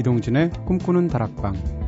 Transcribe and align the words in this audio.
이동진의 0.00 0.50
꿈꾸는 0.64 1.08
다락방 1.08 1.79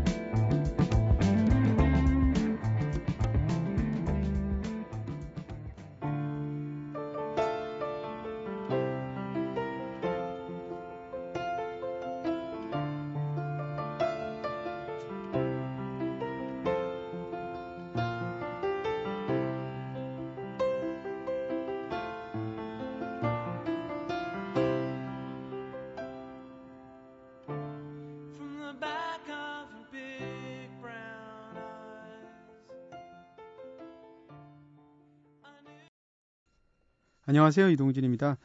안녕하세요. 37.33 37.71
이동진입니다. 37.71 38.37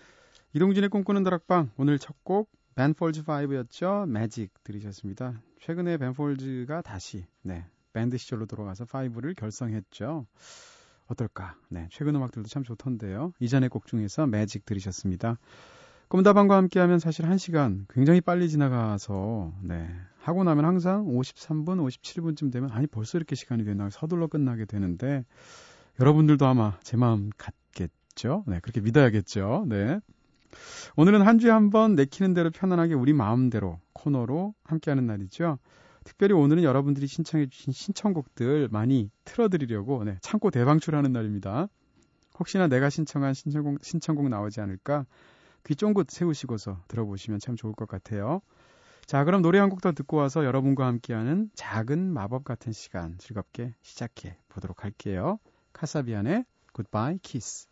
이동진의 0.54 0.88
꿈꾸는 0.88 1.24
다락방 1.24 1.72
오늘 1.76 2.00
첫 2.00 2.16
곡 2.24 2.50
벤폴즈 2.76 3.24
5였죠. 3.24 4.08
매직 4.08 4.54
들으셨습니다. 4.64 5.42
최근에 5.60 5.98
벤폴즈가 5.98 6.84
다시 6.84 7.26
네, 7.42 7.66
밴드 7.92 8.16
시절로 8.16 8.46
돌아가서 8.46 8.86
5를 8.86 9.36
결성했죠. 9.36 10.26
어떨까? 11.08 11.58
네, 11.68 11.90
최근 11.92 12.16
음악들도 12.16 12.48
참 12.48 12.64
좋던데요. 12.64 13.34
이전의 13.42 13.68
곡 13.68 13.88
중에서 13.88 14.26
매직 14.26 14.66
들으셨습니다. 14.66 15.38
꿈다방과 16.08 16.56
함께하면 16.56 17.00
사실 17.00 17.26
1시간 17.26 17.88
굉장히 17.90 18.22
빨리 18.22 18.48
지나가서 18.48 19.52
네, 19.64 19.86
하고 20.22 20.46
나면 20.46 20.64
항상 20.64 21.08
53분, 21.08 21.86
57분쯤 21.86 22.54
되면 22.54 22.72
아니 22.72 22.88
벌써 22.88 23.18
이렇게 23.18 23.36
시간이 23.36 23.66
되나 23.66 23.90
서둘러 23.90 24.28
끝나게 24.28 24.64
되는데 24.64 25.26
여러분들도 26.00 26.46
아마 26.46 26.80
제 26.84 26.96
마음 26.96 27.32
같겠죠. 27.38 27.97
믿죠. 28.18 28.44
네, 28.48 28.60
그렇게 28.62 28.82
믿어야겠죠. 28.82 29.66
네. 29.68 30.00
오늘은 30.96 31.22
한 31.22 31.38
주에 31.38 31.52
한 31.52 31.70
번 31.70 31.96
내키는 31.96 32.34
대로 32.34 32.50
편안하게 32.50 32.96
우리 32.96 33.14
마음대로 33.14 33.80
코너로 33.94 34.56
함께하는 34.64 35.06
날이죠. 35.06 35.60
특별히 36.04 36.34
오늘은 36.34 36.64
여러분들이 36.64 37.06
신청해 37.06 37.48
주신 37.50 37.74
신청곡들 37.74 38.70
많이 38.72 39.12
틀어드리려고 39.26 40.04
네, 40.04 40.18
창고 40.22 40.50
대방출하는 40.50 41.12
날입니다. 41.12 41.68
혹시나 42.40 42.68
내가 42.68 42.90
신청한 42.90 43.34
신청곡, 43.34 43.84
신청곡 43.84 44.30
나오지 44.30 44.62
않을까 44.62 45.06
귀 45.66 45.76
쫑긋 45.76 46.10
세우시고서 46.10 46.82
들어보시면 46.88 47.40
참 47.40 47.56
좋을 47.56 47.74
것 47.74 47.88
같아요. 47.88 48.42
자, 49.06 49.24
그럼 49.26 49.42
노래 49.42 49.60
한 49.60 49.70
곡 49.70 49.82
더 49.82 49.92
듣고 49.92 50.18
와서 50.18 50.46
여러분과 50.46 50.86
함께하는 50.88 51.50
작은 51.56 52.14
마법 52.14 52.44
같은 52.46 52.72
시간 52.72 53.18
즐겁게 53.18 53.74
시작해 53.82 54.38
보도록 54.50 54.84
할게요. 54.84 55.40
카사비안의 55.74 56.46
Goodbye 56.74 57.20
Kiss. 57.22 57.68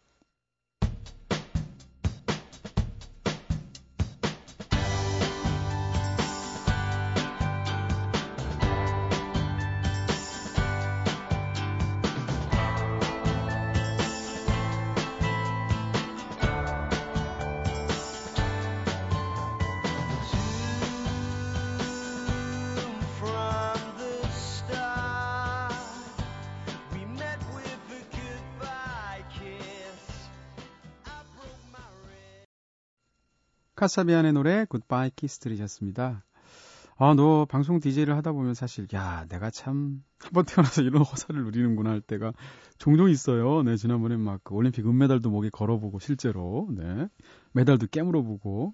카사비안의 33.75 34.33
노래 34.33 34.65
Goodbye 34.65 35.11
Kiss 35.15 35.39
들으셨습니다. 35.39 36.23
아, 36.97 37.13
너 37.13 37.43
방송 37.43 37.81
DJ를 37.81 38.15
하다 38.15 38.31
보면 38.31 38.53
사실 38.53 38.87
야, 38.93 39.25
내가 39.27 39.49
참 39.49 40.01
한번 40.17 40.45
태어나서 40.45 40.81
이런 40.81 41.03
호사를 41.03 41.43
누리는구나 41.43 41.89
할 41.89 41.99
때가 41.99 42.31
종종 42.77 43.09
있어요. 43.09 43.63
네, 43.63 43.75
지난번에 43.75 44.15
막 44.15 44.39
그 44.45 44.53
올림픽 44.55 44.87
은메달도 44.87 45.29
목에 45.29 45.49
걸어보고 45.49 45.99
실제로 45.99 46.69
네. 46.71 47.09
메달도 47.51 47.87
깨물어 47.87 48.21
보고 48.23 48.73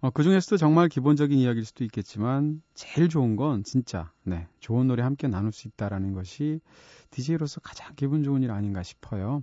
어, 0.00 0.10
그 0.10 0.22
중에서도 0.22 0.56
정말 0.58 0.88
기본적인 0.88 1.36
이야기일 1.36 1.64
수도 1.64 1.82
있겠지만 1.84 2.62
제일 2.74 3.08
좋은 3.08 3.34
건 3.34 3.64
진짜 3.64 4.12
네, 4.22 4.46
좋은 4.60 4.86
노래 4.86 5.02
함께 5.02 5.26
나눌 5.26 5.50
수 5.52 5.66
있다라는 5.66 6.14
것이 6.14 6.60
DJ로서 7.10 7.60
가장 7.60 7.94
기분 7.96 8.22
좋은 8.22 8.42
일 8.42 8.52
아닌가 8.52 8.84
싶어요. 8.84 9.42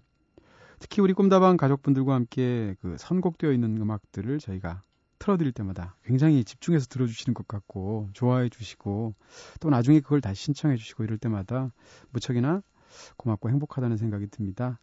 특히 0.79 1.01
우리 1.01 1.13
꿈다방 1.13 1.57
가족분들과 1.57 2.13
함께 2.13 2.75
그 2.81 2.95
선곡되어 2.97 3.51
있는 3.51 3.77
음악들을 3.77 4.39
저희가 4.39 4.83
틀어드릴 5.19 5.51
때마다 5.51 5.95
굉장히 6.03 6.43
집중해서 6.43 6.85
들어주시는 6.87 7.33
것 7.33 7.47
같고 7.47 8.09
좋아해 8.13 8.49
주시고 8.49 9.15
또 9.59 9.69
나중에 9.69 9.99
그걸 9.99 10.21
다시 10.21 10.43
신청해 10.43 10.77
주시고 10.77 11.03
이럴 11.03 11.17
때마다 11.17 11.71
무척이나 12.11 12.61
고맙고 13.17 13.49
행복하다는 13.49 13.97
생각이 13.97 14.27
듭니다. 14.27 14.79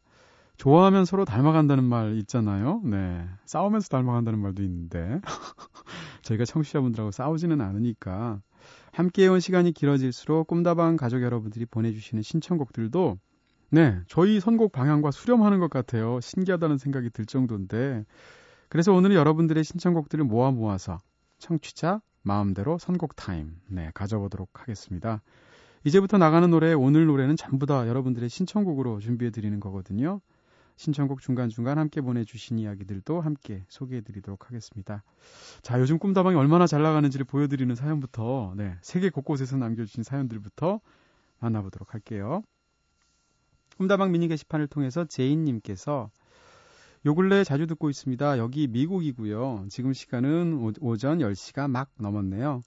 좋아하면 0.56 1.04
서로 1.04 1.24
닮아간다는 1.24 1.84
말 1.84 2.16
있잖아요. 2.18 2.80
네. 2.84 3.28
싸우면서 3.44 3.88
닮아간다는 3.88 4.38
말도 4.38 4.62
있는데 4.62 5.20
저희가 6.22 6.44
청취자분들하고 6.44 7.10
싸우지는 7.10 7.60
않으니까 7.60 8.40
함께 8.92 9.24
해온 9.24 9.40
시간이 9.40 9.72
길어질수록 9.72 10.46
꿈다방 10.46 10.96
가족 10.96 11.22
여러분들이 11.22 11.66
보내주시는 11.66 12.22
신청곡들도 12.22 13.18
네, 13.74 14.00
저희 14.06 14.38
선곡 14.38 14.70
방향과 14.70 15.10
수렴하는 15.10 15.58
것 15.58 15.68
같아요. 15.68 16.20
신기하다는 16.20 16.78
생각이 16.78 17.10
들 17.10 17.26
정도인데. 17.26 18.04
그래서 18.68 18.92
오늘은 18.92 19.16
여러분들의 19.16 19.64
신청곡들을 19.64 20.24
모아 20.24 20.52
모아서 20.52 21.00
청취자 21.38 22.00
마음대로 22.22 22.78
선곡 22.78 23.16
타임, 23.16 23.56
네, 23.66 23.90
가져보도록 23.92 24.60
하겠습니다. 24.60 25.22
이제부터 25.82 26.18
나가는 26.18 26.48
노래, 26.48 26.72
오늘 26.72 27.06
노래는 27.06 27.34
전부 27.34 27.66
다 27.66 27.88
여러분들의 27.88 28.28
신청곡으로 28.28 29.00
준비해 29.00 29.32
드리는 29.32 29.58
거거든요. 29.58 30.20
신청곡 30.76 31.20
중간중간 31.20 31.76
함께 31.76 32.00
보내주신 32.00 32.60
이야기들도 32.60 33.22
함께 33.22 33.64
소개해 33.66 34.02
드리도록 34.02 34.46
하겠습니다. 34.46 35.02
자, 35.62 35.80
요즘 35.80 35.98
꿈다방이 35.98 36.36
얼마나 36.36 36.68
잘 36.68 36.80
나가는지를 36.80 37.26
보여드리는 37.26 37.74
사연부터, 37.74 38.54
네, 38.56 38.76
세계 38.82 39.10
곳곳에서 39.10 39.56
남겨주신 39.56 40.04
사연들부터 40.04 40.78
만나보도록 41.40 41.92
할게요. 41.92 42.44
꿈다방 43.76 44.12
미니 44.12 44.28
게시판을 44.28 44.66
통해서 44.68 45.04
제인님께서 45.04 46.10
요 47.06 47.14
근래 47.14 47.44
자주 47.44 47.66
듣고 47.66 47.90
있습니다. 47.90 48.38
여기 48.38 48.66
미국이고요. 48.66 49.66
지금 49.68 49.92
시간은 49.92 50.72
오전 50.80 51.18
10시가 51.18 51.70
막 51.70 51.90
넘었네요. 51.98 52.62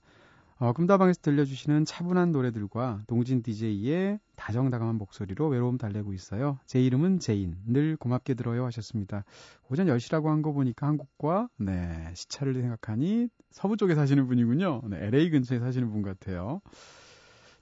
어, 0.60 0.72
꿈다방에서 0.72 1.20
들려주시는 1.22 1.84
차분한 1.84 2.32
노래들과 2.32 3.02
동진 3.06 3.42
DJ의 3.42 4.18
다정다감한 4.36 4.96
목소리로 4.96 5.48
외로움 5.48 5.78
달래고 5.78 6.12
있어요. 6.12 6.58
제 6.66 6.80
이름은 6.82 7.20
제인. 7.20 7.56
늘 7.64 7.96
고맙게 7.96 8.34
들어요 8.34 8.64
하셨습니다. 8.66 9.24
오전 9.70 9.86
10시라고 9.86 10.26
한 10.26 10.42
거 10.42 10.52
보니까 10.52 10.86
한국과 10.88 11.48
네, 11.58 12.10
시차를 12.14 12.54
생각하니 12.54 13.28
서부 13.50 13.76
쪽에 13.76 13.94
사시는 13.94 14.26
분이군요. 14.26 14.82
네, 14.90 15.06
LA 15.06 15.30
근처에 15.30 15.58
사시는 15.60 15.90
분 15.90 16.02
같아요. 16.02 16.60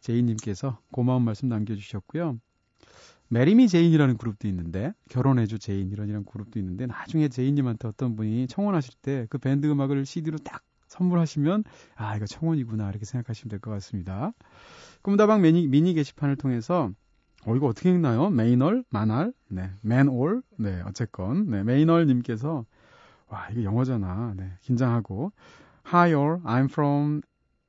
제인님께서 0.01 0.79
고마운 0.91 1.23
말씀 1.23 1.49
남겨주셨고요. 1.49 2.39
Marry 3.29 3.57
Me 3.57 3.69
Jane이라는 3.69 4.17
그룹도 4.19 4.47
있는데 4.49 4.93
결혼해줘 5.11 5.59
제인 5.59 5.91
이런 5.91 6.25
그룹도 6.25 6.59
있는데 6.61 6.87
나중에 6.87 7.29
제인님한테 7.29 7.89
어떤 7.89 8.17
분이 8.17 8.47
청혼하실 8.49 8.95
때 9.03 9.27
그 9.31 9.39
밴드 9.39 9.67
음악을 9.67 10.07
CD로 10.07 10.39
딱 10.39 10.63
선물하시면 10.89 11.65
아 11.97 12.17
이거 12.17 12.27
청혼이구나 12.27 12.89
이렇게 12.91 13.05
생각하시면 13.05 13.51
될 13.51 13.59
것 13.61 13.71
같습니다. 13.73 14.33
꿈다방 15.03 15.43
미니, 15.43 15.67
미니 15.69 15.95
게시판을 15.95 16.37
통해서 16.37 16.91
어 17.47 17.57
이거 17.57 17.67
어떻게 17.67 17.91
읽나요? 17.91 18.31
메이널, 18.31 18.85
마날, 18.91 19.33
네, 19.49 19.71
맨올, 19.83 20.43
네 20.59 20.83
어쨌건. 20.87 21.49
네 21.51 21.63
메이널님께서 21.65 22.65
와 23.29 23.49
이거 23.51 23.63
영어잖아, 23.65 24.35
네 24.37 24.53
긴장하고. 24.63 25.33
Hi 25.93 26.13
all, 26.15 26.41
I'm 26.45 26.67
from 26.71 27.23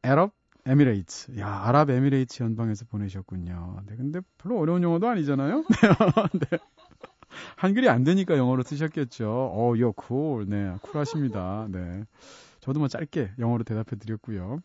Arab 0.05 0.31
Emirates. 0.67 1.39
야, 1.39 1.47
아랍에미레이츠 1.63 2.43
연방에서 2.43 2.85
보내셨군요. 2.89 3.83
네, 3.87 3.95
근데 3.95 4.19
별로 4.37 4.59
어려운 4.59 4.83
영어도 4.83 5.07
아니잖아요? 5.07 5.63
네. 6.51 6.57
한글이 7.55 7.87
안 7.87 8.03
되니까 8.03 8.37
영어로 8.37 8.63
쓰셨겠죠. 8.63 9.29
어, 9.29 9.73
yo 9.79 9.93
cool. 9.93 10.45
네, 10.49 10.75
쿨하십니다. 10.81 11.67
네. 11.71 12.03
저도 12.59 12.79
뭐 12.79 12.89
짧게 12.89 13.31
영어로 13.39 13.63
대답해 13.63 13.97
드렸고요. 13.97 14.59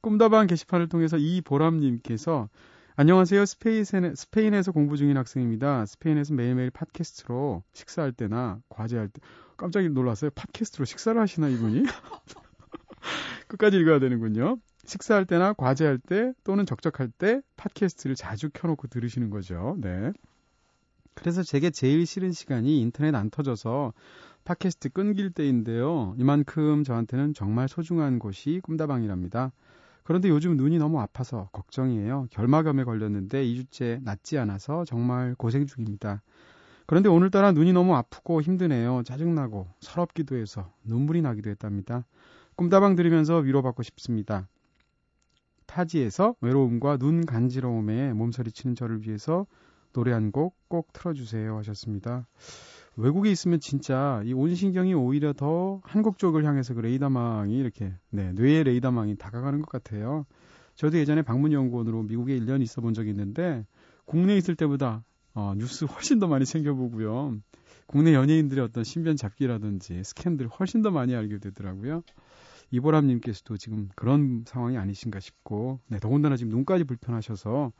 꿈다방 0.00 0.46
게시판을 0.46 0.88
통해서 0.88 1.18
이보람님께서 1.18 2.48
안녕하세요. 2.96 3.44
스페인에, 3.44 4.14
스페인에서 4.14 4.72
공부 4.72 4.96
중인 4.96 5.16
학생입니다. 5.18 5.84
스페인에서 5.86 6.32
매일매일 6.34 6.70
팟캐스트로 6.70 7.62
식사할 7.74 8.12
때나 8.12 8.60
과제할 8.70 9.08
때 9.08 9.20
깜짝 9.58 9.86
놀랐어요. 9.86 10.30
팟캐스트로 10.30 10.86
식사를 10.86 11.20
하시나 11.20 11.48
이분이? 11.48 11.82
끝까지 13.48 13.76
읽어야 13.78 13.98
되는군요. 13.98 14.58
식사할 14.84 15.24
때나 15.26 15.52
과제할 15.52 15.98
때 15.98 16.32
또는 16.44 16.66
적적할 16.66 17.08
때 17.08 17.40
팟캐스트를 17.56 18.16
자주 18.16 18.50
켜놓고 18.52 18.88
들으시는 18.88 19.30
거죠. 19.30 19.76
네. 19.80 20.12
그래서 21.14 21.42
제게 21.42 21.70
제일 21.70 22.06
싫은 22.06 22.32
시간이 22.32 22.80
인터넷 22.80 23.14
안 23.14 23.30
터져서 23.30 23.92
팟캐스트 24.44 24.90
끊길 24.90 25.30
때인데요. 25.30 26.14
이만큼 26.18 26.84
저한테는 26.84 27.34
정말 27.34 27.68
소중한 27.68 28.18
곳이 28.18 28.60
꿈다방이랍니다. 28.64 29.52
그런데 30.04 30.28
요즘 30.28 30.56
눈이 30.56 30.78
너무 30.78 31.00
아파서 31.00 31.48
걱정이에요. 31.52 32.26
결막염에 32.30 32.84
걸렸는데 32.84 33.44
2주째 33.44 34.02
낫지 34.02 34.36
않아서 34.38 34.84
정말 34.84 35.36
고생 35.36 35.66
중입니다. 35.66 36.22
그런데 36.86 37.08
오늘따라 37.08 37.52
눈이 37.52 37.72
너무 37.72 37.94
아프고 37.94 38.42
힘드네요. 38.42 39.02
짜증나고 39.04 39.68
서럽기도 39.80 40.36
해서 40.36 40.72
눈물이 40.84 41.22
나기도 41.22 41.50
했답니다. 41.50 42.04
꿈다방 42.56 42.96
들으면서 42.96 43.38
위로받고 43.38 43.84
싶습니다. 43.84 44.48
타지에서 45.72 46.34
외로움과 46.42 46.98
눈 46.98 47.24
간지러움에 47.24 48.12
몸서리치는 48.12 48.74
저를 48.74 49.06
위해서 49.06 49.46
노래 49.92 50.12
한 50.12 50.30
곡 50.30 50.54
꼭 50.68 50.92
틀어주세요 50.92 51.56
하셨습니다. 51.58 52.26
외국에 52.96 53.30
있으면 53.30 53.60
진짜 53.60 54.22
이 54.24 54.32
온신경이 54.34 54.94
오히려 54.94 55.32
더 55.32 55.80
한국 55.84 56.18
쪽을 56.18 56.44
향해서 56.44 56.74
그 56.74 56.80
레이더망이 56.80 57.56
이렇게 57.58 57.92
네, 58.10 58.32
뇌의 58.32 58.64
레이더망이 58.64 59.16
다가가는 59.16 59.60
것 59.60 59.68
같아요. 59.68 60.26
저도 60.74 60.98
예전에 60.98 61.22
방문연구원으로 61.22 62.02
미국에 62.04 62.38
1년 62.38 62.62
있어 62.62 62.80
본 62.80 62.92
적이 62.94 63.10
있는데 63.10 63.66
국내에 64.06 64.36
있을 64.38 64.56
때보다 64.56 65.04
어, 65.34 65.54
뉴스 65.56 65.84
훨씬 65.86 66.18
더 66.18 66.26
많이 66.26 66.44
챙겨보고요. 66.44 67.36
국내 67.86 68.14
연예인들의 68.14 68.62
어떤 68.64 68.84
신변 68.84 69.16
잡기라든지 69.16 70.02
스캔들 70.04 70.48
훨씬 70.48 70.80
더 70.82 70.90
많이 70.90 71.14
알게 71.14 71.38
되더라고요. 71.38 72.02
이보람님께서도 72.72 73.56
지금 73.56 73.88
그런 73.94 74.44
상황이 74.46 74.76
아니신가 74.76 75.20
싶고, 75.20 75.78
네, 75.88 75.98
더군다나 75.98 76.36
지금 76.36 76.50
눈까지 76.50 76.84
불편하셔서 76.84 77.72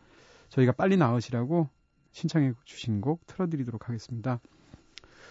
저희가 0.51 0.73
빨리 0.73 0.97
나으시라고 0.97 1.69
신청해 2.13 2.53
주신 2.65 3.01
곡 3.01 3.27
틀어드리도록 3.27 3.89
하겠습니다. 3.89 4.39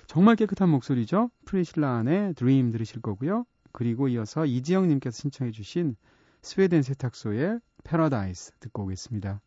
정말 0.07 0.35
깨끗한 0.35 0.67
목소리죠. 0.69 1.29
프리실라 1.45 1.95
안의 1.97 2.33
Dream 2.33 2.71
들으실 2.71 3.01
거고요. 3.01 3.45
그리고 3.71 4.07
이어서 4.09 4.45
이지영님께서 4.45 5.15
신청해 5.15 5.51
주신 5.51 5.95
스웨덴 6.41 6.81
세탁소의 6.81 7.59
패러다이스 7.83 8.53
듣고 8.59 8.83
오겠습니다. 8.83 9.41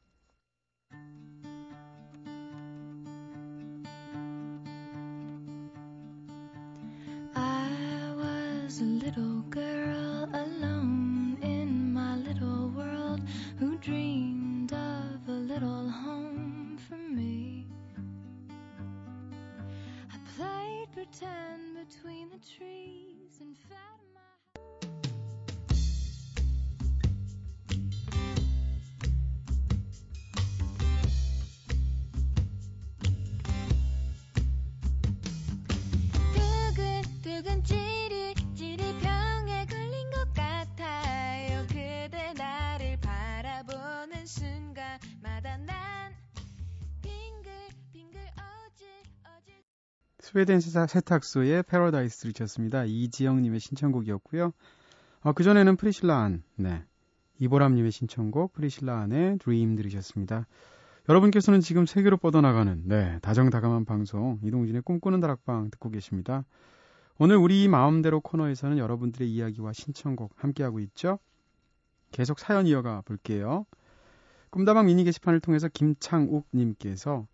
We'd 20.84 20.92
pretend 20.92 21.88
between 21.88 22.28
the 22.28 22.38
trees 22.58 23.40
and 23.40 23.56
fed 23.56 24.00
my. 24.12 24.20
두근, 36.34 37.04
두근, 37.22 37.62
스웨덴 50.34 50.58
세탁소의 50.58 51.62
Paradise를 51.62 52.32
쳤습니다. 52.32 52.84
이지영님의 52.84 53.60
신청곡이었고요. 53.60 54.52
어, 55.20 55.32
그전에는 55.32 55.76
프리실라 55.76 56.22
안, 56.22 56.42
네. 56.56 56.82
이보람님의 57.38 57.92
신청곡 57.92 58.52
프리실라 58.52 58.98
안의 59.02 59.38
Dream 59.38 59.76
들으셨습니다. 59.76 60.48
여러분께서는 61.08 61.60
지금 61.60 61.86
세계로 61.86 62.16
뻗어나가는, 62.16 62.82
네, 62.84 63.20
다정다감한 63.22 63.84
방송, 63.84 64.40
이동진의 64.42 64.82
꿈꾸는 64.82 65.20
다락방 65.20 65.70
듣고 65.70 65.90
계십니다. 65.90 66.44
오늘 67.16 67.36
우리 67.36 67.68
마음대로 67.68 68.18
코너에서는 68.20 68.76
여러분들의 68.78 69.32
이야기와 69.32 69.72
신청곡 69.72 70.32
함께하고 70.34 70.80
있죠? 70.80 71.20
계속 72.10 72.40
사연 72.40 72.66
이어가 72.66 73.02
볼게요. 73.02 73.66
꿈다방 74.50 74.86
미니 74.86 75.04
게시판을 75.04 75.38
통해서 75.38 75.68
김창욱님께서 75.68 77.28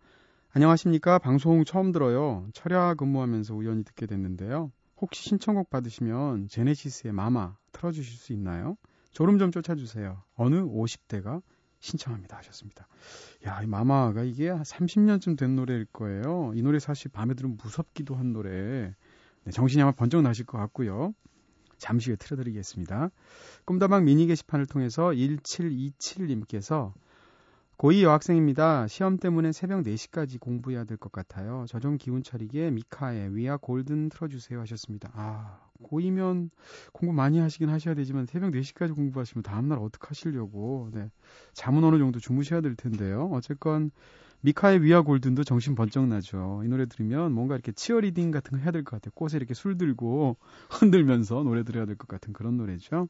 안녕하십니까. 0.53 1.17
방송 1.17 1.63
처음 1.63 1.93
들어요. 1.93 2.45
철야 2.53 2.95
근무하면서 2.95 3.55
우연히 3.55 3.85
듣게 3.85 4.05
됐는데요. 4.05 4.69
혹시 4.97 5.23
신청곡 5.23 5.69
받으시면 5.69 6.49
제네시스의 6.49 7.13
마마 7.13 7.55
틀어주실 7.71 8.17
수 8.17 8.33
있나요? 8.33 8.75
졸음 9.11 9.39
좀 9.39 9.51
쫓아주세요. 9.51 10.21
어느 10.35 10.55
50대가 10.55 11.41
신청합니다 11.79 12.35
하셨습니다. 12.35 12.89
야, 13.45 13.61
이 13.63 13.65
마마가 13.65 14.23
이게 14.23 14.49
30년쯤 14.51 15.37
된 15.37 15.55
노래일 15.55 15.85
거예요. 15.85 16.51
이 16.53 16.61
노래 16.61 16.79
사실 16.79 17.09
밤에 17.11 17.33
들으면 17.33 17.57
무섭기도 17.63 18.15
한 18.15 18.33
노래. 18.33 18.93
네, 19.45 19.51
정신이 19.51 19.81
아마 19.81 19.93
번쩍 19.93 20.21
나실 20.21 20.45
것 20.45 20.57
같고요. 20.57 21.13
잠시 21.77 22.09
후에 22.09 22.17
틀어드리겠습니다. 22.17 23.09
꿈다방 23.63 24.03
미니 24.03 24.27
게시판을 24.27 24.65
통해서 24.65 25.11
1727님께서 25.11 26.91
고2 27.81 28.03
여학생입니다. 28.03 28.87
시험 28.87 29.17
때문에 29.17 29.51
새벽 29.51 29.81
4시까지 29.83 30.39
공부해야 30.39 30.83
될 30.83 30.97
것 30.97 31.11
같아요. 31.11 31.65
저 31.67 31.79
좀 31.79 31.97
기운 31.97 32.21
차리게 32.21 32.69
미카의 32.69 33.35
위아 33.35 33.57
골든 33.57 34.09
틀어주세요 34.09 34.59
하셨습니다. 34.61 35.09
아, 35.15 35.59
고2면 35.81 36.51
공부 36.93 37.11
많이 37.11 37.39
하시긴 37.39 37.69
하셔야 37.69 37.95
되지만 37.95 38.27
새벽 38.27 38.51
4시까지 38.51 38.93
공부하시면 38.95 39.41
다음날 39.41 39.79
어떡하시려고. 39.79 40.89
네. 40.93 41.09
잠은 41.53 41.83
어느 41.83 41.97
정도 41.97 42.19
주무셔야 42.19 42.61
될 42.61 42.75
텐데요. 42.75 43.29
어쨌건 43.33 43.89
미카의 44.41 44.83
위아 44.83 45.01
골든도 45.01 45.43
정신 45.43 45.73
번쩍 45.73 46.05
나죠. 46.07 46.61
이 46.63 46.67
노래 46.67 46.85
들으면 46.85 47.31
뭔가 47.31 47.55
이렇게 47.55 47.71
치어리딩 47.71 48.29
같은 48.29 48.57
거 48.57 48.63
해야 48.63 48.69
될 48.71 48.83
것 48.83 48.91
같아요. 49.01 49.11
꽃에 49.15 49.31
이렇게 49.37 49.55
술 49.55 49.77
들고 49.79 50.37
흔들면서 50.69 51.41
노래 51.43 51.63
들어야 51.63 51.85
될 51.87 51.95
것 51.97 52.07
같은 52.07 52.31
그런 52.33 52.57
노래죠. 52.57 53.07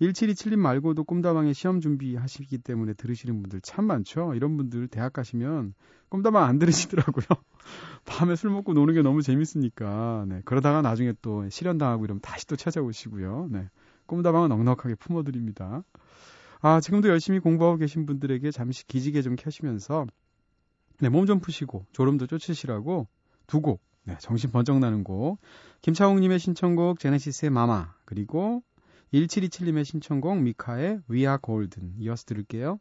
1727님 0.00 0.56
말고도 0.56 1.04
꿈다방에 1.04 1.52
시험 1.52 1.80
준비하시기 1.80 2.58
때문에 2.58 2.94
들으시는 2.94 3.42
분들 3.42 3.60
참 3.60 3.84
많죠. 3.84 4.34
이런 4.34 4.56
분들 4.56 4.88
대학 4.88 5.12
가시면 5.12 5.74
꿈다방 6.08 6.42
안 6.42 6.58
들으시더라고요. 6.58 7.24
밤에 8.06 8.34
술 8.34 8.50
먹고 8.50 8.72
노는 8.72 8.94
게 8.94 9.02
너무 9.02 9.22
재밌으니까. 9.22 10.24
네. 10.28 10.40
그러다가 10.44 10.80
나중에 10.82 11.12
또 11.20 11.48
실현당하고 11.48 12.04
이러면 12.04 12.20
다시 12.22 12.46
또 12.46 12.56
찾아오시고요. 12.56 13.48
네. 13.50 13.68
꿈다방은 14.06 14.48
넉넉하게 14.48 14.94
품어드립니다. 14.94 15.84
아, 16.62 16.80
지금도 16.80 17.08
열심히 17.08 17.38
공부하고 17.38 17.76
계신 17.76 18.06
분들에게 18.06 18.50
잠시 18.50 18.86
기지개 18.86 19.22
좀 19.22 19.36
켜시면서 19.36 20.06
네, 21.00 21.08
몸 21.08 21.26
좀 21.26 21.40
푸시고 21.40 21.86
졸음도 21.92 22.26
쫓으시라고 22.26 23.06
두 23.46 23.60
곡, 23.60 23.82
네, 24.04 24.16
정신 24.20 24.50
번쩍 24.50 24.78
나는 24.78 25.04
곡. 25.04 25.38
김차홍님의 25.82 26.38
신청곡 26.38 26.98
제네시스의 26.98 27.50
마마 27.50 27.94
그리고 28.04 28.62
1727님의 29.12 29.84
신청곡 29.84 30.40
미카의 30.42 31.00
Are 31.26 31.38
Golden 31.42 31.94
이어서 31.98 32.24
들을게요. 32.26 32.78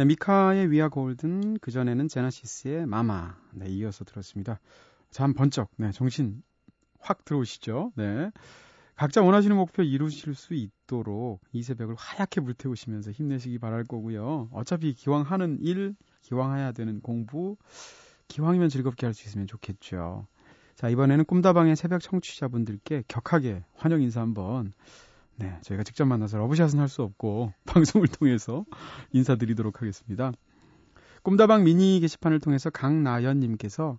네, 0.00 0.06
미카의 0.06 0.70
위아 0.70 0.88
골든, 0.88 1.58
그전에는 1.58 2.08
제나시스의 2.08 2.86
마마. 2.86 3.36
네, 3.52 3.68
이어서 3.68 4.02
들었습니다. 4.02 4.58
잠 5.10 5.34
번쩍, 5.34 5.68
네, 5.76 5.92
정신 5.92 6.42
확 6.98 7.26
들어오시죠? 7.26 7.92
네. 7.96 8.30
각자 8.96 9.20
원하시는 9.20 9.54
목표 9.54 9.82
이루실 9.82 10.34
수 10.34 10.54
있도록 10.54 11.42
이 11.52 11.62
새벽을 11.62 11.96
하얗게 11.98 12.40
불태우시면서 12.40 13.10
힘내시기 13.10 13.58
바랄 13.58 13.84
거고요. 13.84 14.48
어차피 14.52 14.94
기왕 14.94 15.20
하는 15.20 15.58
일, 15.60 15.94
기왕 16.22 16.56
해야 16.56 16.72
되는 16.72 17.02
공부, 17.02 17.58
기왕이면 18.28 18.70
즐겁게 18.70 19.04
할 19.04 19.12
수 19.12 19.28
있으면 19.28 19.46
좋겠죠. 19.48 20.26
자, 20.76 20.88
이번에는 20.88 21.26
꿈다방의 21.26 21.76
새벽 21.76 22.00
청취자분들께 22.00 23.04
격하게 23.06 23.64
환영 23.74 24.00
인사 24.00 24.22
한번 24.22 24.72
네, 25.40 25.56
저희가 25.62 25.84
직접 25.84 26.04
만나서 26.04 26.36
러브샷은 26.36 26.78
할 26.78 26.88
수 26.88 27.02
없고 27.02 27.54
방송을 27.64 28.08
통해서 28.08 28.66
인사드리도록 29.12 29.80
하겠습니다. 29.80 30.32
꿈다방 31.22 31.64
미니 31.64 31.98
게시판을 32.00 32.40
통해서 32.40 32.68
강나연님께서 32.68 33.98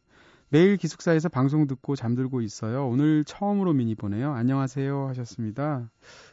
매일 0.50 0.78
기숙사에서 0.78 1.30
방송 1.30 1.66
듣고 1.66 1.96
잠들고 1.96 2.42
있어요. 2.42 2.88
오늘 2.88 3.24
처음으로 3.24 3.74
미니 3.74 3.96
보내요. 3.96 4.34
안녕하세요 4.34 5.08
하셨습니다. 5.08 5.90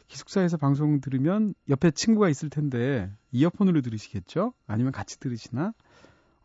기숙사에서 0.09 0.57
방송 0.57 1.01
들으면 1.01 1.55
옆에 1.69 1.89
친구가 1.89 2.29
있을 2.29 2.49
텐데 2.49 3.09
이어폰으로 3.31 3.81
들으시겠죠? 3.81 4.53
아니면 4.67 4.91
같이 4.91 5.19
들으시나? 5.19 5.73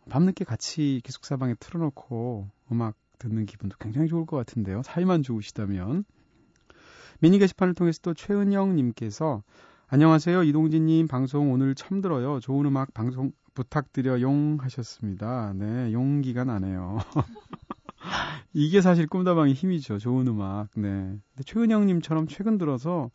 밤늦게 0.09 0.45
같이 0.45 1.03
기숙사 1.05 1.37
방에 1.37 1.55
틀어놓고 1.59 2.49
음악 2.73 2.97
듣는 3.19 3.45
기분도 3.45 3.77
굉장히 3.79 4.09
좋을 4.09 4.25
것 4.25 4.37
같은데요. 4.37 4.83
사이만 4.85 5.23
좋으시다면. 5.23 6.05
미니 7.21 7.39
게시판을 7.39 7.75
통해서 7.75 8.01
또 8.03 8.15
최은영 8.15 8.77
님께서 8.77 9.43
안녕하세요. 9.89 10.43
이동진 10.45 10.87
님 10.87 11.07
방송 11.09 11.53
오늘 11.53 11.75
처음 11.75 12.01
들어요. 12.01 12.41
좋은 12.41 12.67
음악 12.67 12.93
방송 12.95 13.33
부탁드려 13.55 14.21
용 14.21 14.59
하셨습니다. 14.61 15.53
네, 15.55 15.93
용기가 15.93 16.45
나네요. 16.45 16.99
이게 18.53 18.81
사실 18.81 19.07
꿈다방의 19.07 19.55
힘이죠. 19.55 19.99
좋은 19.99 20.27
음악. 20.27 20.69
네. 20.77 20.83
근데 20.83 21.43
최은영 21.47 21.87
님처럼 21.87 22.27
최근 22.27 22.59
들어서 22.59 23.11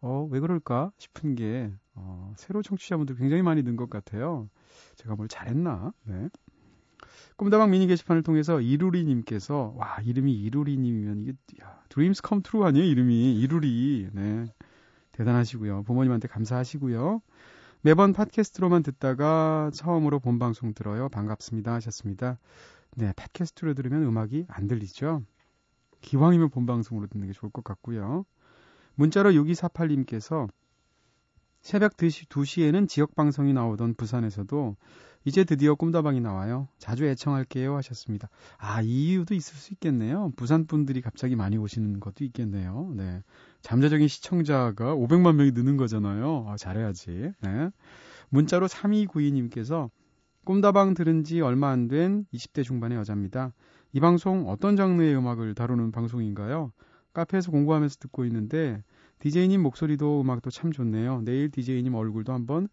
어, 0.00 0.28
왜 0.30 0.40
그럴까 0.40 0.92
싶은 0.98 1.34
게 1.34 1.72
어, 1.94 2.32
새로 2.36 2.62
청취자분들 2.62 3.16
굉장히 3.16 3.42
많이 3.42 3.62
는 3.62 3.76
것 3.76 3.90
같아요. 3.90 4.48
제가 4.96 5.16
뭘 5.16 5.28
잘했나? 5.28 5.92
네. 6.04 6.28
꿈다방 7.38 7.70
미니 7.70 7.86
게시판을 7.86 8.24
통해서 8.24 8.60
이루리님께서 8.60 9.72
와 9.76 9.98
이름이 10.04 10.34
이루리님이면 10.42 11.20
이게 11.22 11.32
야, 11.62 11.80
Dreams 11.88 12.20
Come 12.20 12.42
True 12.42 12.64
아니에요 12.64 12.84
이름이? 12.84 13.36
이루리. 13.38 14.08
네. 14.12 14.46
대단하시고요. 15.12 15.84
부모님한테 15.84 16.26
감사하시고요. 16.26 17.22
매번 17.82 18.12
팟캐스트로만 18.12 18.82
듣다가 18.82 19.70
처음으로 19.72 20.18
본 20.18 20.40
방송 20.40 20.74
들어요. 20.74 21.08
반갑습니다 21.08 21.74
하셨습니다. 21.74 22.40
네 22.96 23.12
팟캐스트로 23.14 23.74
들으면 23.74 24.02
음악이 24.02 24.46
안 24.48 24.66
들리죠? 24.66 25.22
기왕이면 26.00 26.50
본 26.50 26.66
방송으로 26.66 27.06
듣는 27.06 27.28
게 27.28 27.32
좋을 27.32 27.52
것 27.52 27.62
같고요. 27.62 28.24
문자로 28.96 29.30
6248님께서 29.30 30.48
새벽 31.60 31.96
2시, 31.96 32.28
2시에는 32.28 32.88
지역 32.88 33.14
방송이 33.14 33.52
나오던 33.52 33.94
부산에서도 33.94 34.76
이제 35.28 35.44
드디어 35.44 35.74
꿈다방이 35.74 36.22
나와요. 36.22 36.68
자주 36.78 37.04
애청할게요 37.04 37.76
하셨습니다. 37.76 38.30
아, 38.56 38.80
이유도 38.80 39.34
있을 39.34 39.56
수 39.56 39.74
있겠네요. 39.74 40.32
부산 40.36 40.66
분들이 40.66 41.02
갑자기 41.02 41.36
많이 41.36 41.58
오시는 41.58 42.00
것도 42.00 42.24
있겠네요. 42.24 42.90
네. 42.96 43.22
잠재적인 43.60 44.08
시청자가 44.08 44.96
500만 44.96 45.34
명이 45.34 45.50
느는 45.50 45.76
거잖아요. 45.76 46.46
아, 46.48 46.56
잘해야지. 46.56 47.32
네. 47.42 47.70
문자로 48.30 48.68
3292님께서 48.68 49.90
꿈다방 50.44 50.94
들은 50.94 51.24
지 51.24 51.42
얼마 51.42 51.68
안 51.68 51.88
된 51.88 52.24
20대 52.32 52.64
중반의 52.64 52.96
여자입니다. 52.96 53.52
이 53.92 54.00
방송 54.00 54.48
어떤 54.48 54.76
장르의 54.76 55.14
음악을 55.14 55.54
다루는 55.54 55.92
방송인가요? 55.92 56.72
카페에서 57.12 57.50
공부하면서 57.50 57.96
듣고 58.00 58.24
있는데 58.24 58.82
DJ님 59.18 59.60
목소리도 59.60 60.22
음악도 60.22 60.48
참 60.48 60.72
좋네요. 60.72 61.20
내일 61.20 61.50
DJ님 61.50 61.94
얼굴도 61.94 62.32
한번 62.32 62.68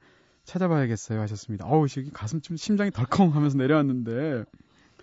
찾아봐야겠어요 0.46 1.20
하셨습니다. 1.22 1.66
어우, 1.66 1.88
가슴 2.14 2.42
좀 2.42 2.56
심장이 2.56 2.92
덜컹 2.92 3.36
하면서 3.36 3.58
내려왔는데 3.58 4.46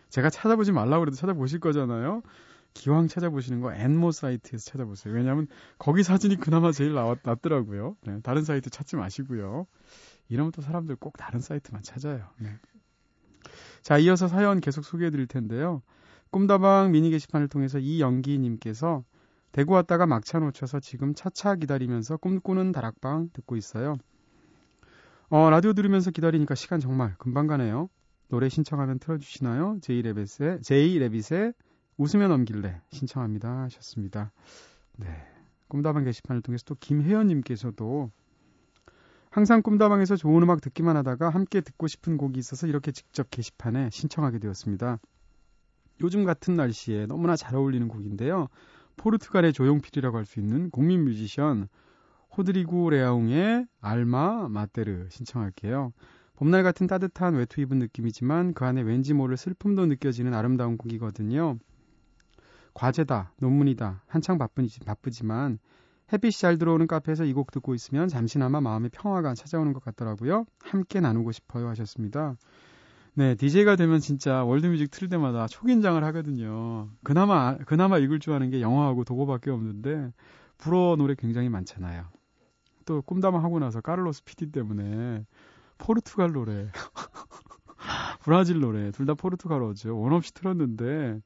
제가 0.09 0.31
찾아보지 0.31 0.73
말라고 0.73 1.01
그래도 1.01 1.17
찾아보실 1.17 1.61
거잖아요. 1.61 2.23
기왕 2.75 3.09
찾아보시는 3.09 3.61
거 3.61 3.73
엔모 3.73 4.13
사이트에서 4.13 4.65
찾아보세요. 4.71 5.15
왜냐하면 5.15 5.47
거기 5.79 6.03
사진이 6.03 6.37
그나마 6.37 6.73
제일 6.73 6.95
나왔, 6.95 7.19
낫더라고요. 7.23 7.97
네, 8.03 8.21
다른 8.23 8.45
사이트 8.45 8.71
찾지 8.71 8.97
마시고요. 8.97 9.67
이러면 10.29 10.53
또 10.53 10.63
사람들 10.63 10.97
꼭 10.97 11.17
다른 11.19 11.41
사이트만 11.41 11.83
찾아요. 11.83 12.27
네. 12.39 12.49
자, 13.83 13.99
이어서 13.99 14.29
사연 14.29 14.61
계속 14.61 14.85
소개해 14.85 15.11
드릴 15.11 15.27
텐데요. 15.27 15.83
꿈다방 16.31 16.93
미니 16.93 17.11
게시판을 17.11 17.49
통해서 17.49 17.79
이영기님께서 17.79 19.05
대구 19.51 19.75
왔다가 19.75 20.07
막차 20.07 20.39
놓쳐서 20.39 20.81
지금 20.81 21.15
차차 21.15 21.57
기다리면서 21.57 22.17
꿈꾸는 22.17 22.73
다락방 22.73 23.31
듣고 23.35 23.57
있어요. 23.57 23.99
어, 25.35 25.49
라디오 25.49 25.73
들으면서 25.73 26.11
기다리니까 26.11 26.55
시간 26.55 26.79
정말 26.79 27.15
금방 27.17 27.47
가네요. 27.47 27.89
노래 28.29 28.51
신청하면 28.51 28.99
틀어주시나요? 28.99 29.79
제이레빗의, 29.81 30.61
제이레빗의 30.61 31.55
웃으며 31.97 32.29
넘길래 32.29 32.83
신청합니다 32.91 33.63
하셨습니다. 33.63 34.31
네. 34.99 35.07
꿈다방 35.69 36.05
게시판을 36.05 36.43
통해서 36.43 36.65
또 36.67 36.75
김혜연님께서도 36.79 38.11
항상 39.31 39.63
꿈다방에서 39.63 40.17
좋은 40.17 40.43
음악 40.43 40.61
듣기만 40.61 40.99
하다가 40.99 41.31
함께 41.31 41.63
듣고 41.63 41.87
싶은 41.87 42.19
곡이 42.19 42.39
있어서 42.39 42.67
이렇게 42.67 42.93
직접 42.93 43.31
게시판에 43.31 43.89
신청하게 43.91 44.39
되었습니다. 44.39 44.99
요즘 46.03 46.25
같은 46.25 46.57
날씨에 46.57 47.07
너무나 47.07 47.37
잘 47.37 47.55
어울리는 47.55 47.89
곡인데요. 47.89 48.49
포르투갈의 48.99 49.55
조용필이라고 49.55 50.15
할 50.15 50.27
수 50.27 50.41
있는 50.41 50.69
국민 50.69 51.07
뮤지션 51.07 51.69
호드리구 52.37 52.91
레아웅의 52.91 53.67
알마 53.81 54.49
마테르 54.49 55.09
신청할게요. 55.11 55.93
봄날 56.37 56.63
같은 56.63 56.87
따뜻한 56.87 57.35
외투 57.35 57.61
입은 57.61 57.79
느낌이지만 57.79 58.55
그 58.55 58.65
안에 58.65 58.81
왠지 58.83 59.13
모를 59.15 59.37
슬픔도 59.37 59.87
느껴지는 59.87 60.35
아름다운 60.35 60.77
곡이거든요. 60.77 61.59
과제다, 62.75 63.33
논문이다, 63.39 64.03
한창 64.07 64.39
바쁘지, 64.39 64.81
바쁘지만 64.81 65.59
햇빛이 66.13 66.33
잘 66.33 66.59
들어오는 66.59 66.87
카페에서 66.87 67.25
이 67.25 67.33
곡 67.33 67.51
듣고 67.51 67.75
있으면 67.75 68.09
잠시나마 68.09 68.61
마음의 68.61 68.91
평화가 68.91 69.35
찾아오는 69.35 69.73
것 69.73 69.85
같더라고요. 69.85 70.47
함께 70.61 71.01
나누고 71.01 71.33
싶어요 71.33 71.69
하셨습니다. 71.69 72.37
네, 73.15 73.35
DJ가 73.35 73.77
되면 73.77 74.01
진짜 74.01 74.43
월드뮤직 74.43 74.91
틀 74.91 75.09
때마다 75.11 75.47
초긴장을 75.47 76.03
하거든요. 76.05 76.89
그나마 77.05 77.57
그나마 77.59 77.99
읽을 77.99 78.21
줄 78.21 78.33
아는 78.33 78.49
게 78.51 78.63
영어하고 78.63 79.05
도고밖에 79.05 79.51
없는데 79.51 80.13
불어 80.57 80.97
노래 80.97 81.15
굉장히 81.15 81.49
많잖아요. 81.51 82.05
또 82.93 83.01
꿈다방 83.01 83.43
하고 83.43 83.59
나서 83.59 83.81
카를로스 83.81 84.23
피디 84.25 84.53
때문에 84.53 85.25
포르투갈 85.79 86.33
노래, 86.33 86.69
브라질 88.23 88.61
노래 88.61 88.91
둘 88.91 89.07
다 89.07 89.15
포르투갈어죠. 89.15 89.99
원 89.99 90.13
없이 90.13 90.35
틀었는데 90.35 91.21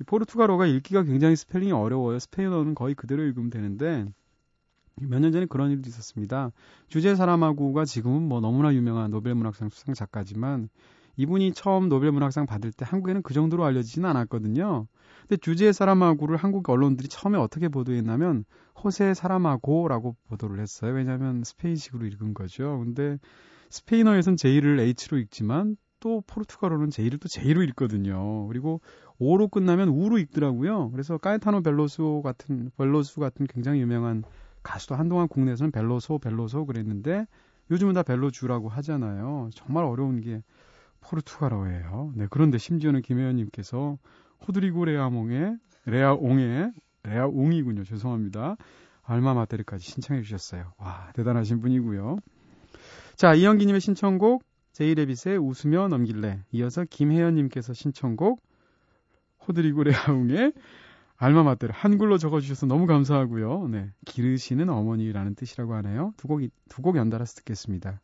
이 0.00 0.04
포르투갈어가 0.04 0.66
읽기가 0.66 1.04
굉장히 1.04 1.34
스펠링이 1.36 1.72
어려워요. 1.72 2.18
스페인어는 2.18 2.74
거의 2.74 2.94
그대로 2.94 3.22
읽으면 3.22 3.48
되는데 3.48 4.04
몇 5.00 5.20
년 5.20 5.32
전에 5.32 5.46
그런 5.46 5.70
일도 5.70 5.88
있었습니다. 5.88 6.52
주제 6.88 7.14
사라마구가 7.16 7.86
지금은 7.86 8.22
뭐 8.28 8.40
너무나 8.40 8.74
유명한 8.74 9.10
노벨 9.10 9.34
문학상 9.34 9.70
수상 9.70 9.94
작가지만 9.94 10.68
이분이 11.16 11.52
처음 11.54 11.88
노벨 11.88 12.12
문학상 12.12 12.44
받을 12.44 12.72
때 12.72 12.84
한국에는 12.86 13.22
그 13.22 13.32
정도로 13.32 13.64
알려지지는 13.64 14.08
않았거든요. 14.10 14.86
근데 15.28 15.36
주제의 15.38 15.72
사람하고를 15.72 16.36
한국 16.36 16.68
언론들이 16.68 17.08
처음에 17.08 17.36
어떻게 17.36 17.68
보도했냐면 17.68 18.44
호세 18.82 19.14
사람하고라고 19.14 20.16
보도를 20.28 20.60
했어요. 20.60 20.92
왜냐하면 20.92 21.42
스페인식으로 21.44 22.06
읽은 22.06 22.34
거죠. 22.34 22.78
근데 22.84 23.18
스페인어에선 23.70 24.36
제이를 24.36 24.78
H로 24.78 25.18
읽지만 25.18 25.76
또 25.98 26.22
포르투갈어는 26.26 26.90
제이를 26.90 27.18
또 27.18 27.28
제이로 27.28 27.62
읽거든요. 27.64 28.46
그리고 28.46 28.80
오로 29.18 29.48
끝나면 29.48 29.88
우로 29.88 30.18
읽더라고요. 30.18 30.90
그래서 30.92 31.18
까에타노 31.18 31.62
벨로소 31.62 32.22
같은 32.22 32.70
벨로수 32.76 33.18
같은 33.18 33.46
굉장히 33.46 33.80
유명한 33.80 34.22
가수도 34.62 34.94
한동안 34.94 35.26
국내에서는 35.26 35.72
벨로소 35.72 36.18
벨로소 36.18 36.66
그랬는데 36.66 37.26
요즘은 37.70 37.94
다 37.94 38.02
벨로주라고 38.04 38.68
하잖아요. 38.68 39.50
정말 39.54 39.84
어려운 39.84 40.20
게 40.20 40.42
포르투갈어예요. 41.00 42.12
네, 42.14 42.26
그런데 42.30 42.58
심지어는 42.58 43.02
김혜연님께서 43.02 43.98
호드리고 44.46 44.84
레아몽의 44.84 45.56
레아옹의 45.86 46.72
레아옹이군요. 47.04 47.84
죄송합니다. 47.84 48.56
알마마테르까지 49.02 49.84
신청해 49.84 50.22
주셨어요. 50.22 50.72
와 50.78 51.10
대단하신 51.14 51.60
분이고요. 51.60 52.18
자 53.14 53.34
이영기님의 53.34 53.80
신청곡 53.80 54.42
제이레빗의 54.72 55.38
웃으며 55.38 55.88
넘길래 55.88 56.40
이어서 56.52 56.84
김혜연님께서 56.84 57.72
신청곡 57.72 58.42
호드리고 59.46 59.84
레아옹의 59.84 60.52
알마마테르 61.18 61.72
한글로 61.74 62.18
적어주셔서 62.18 62.66
너무 62.66 62.86
감사하고요. 62.86 63.68
네 63.68 63.90
기르시는 64.04 64.68
어머니라는 64.68 65.34
뜻이라고 65.34 65.74
하네요. 65.76 66.12
두 66.16 66.28
곡 66.28 66.42
두곡 66.68 66.96
연달아서 66.96 67.36
듣겠습니다. 67.36 68.00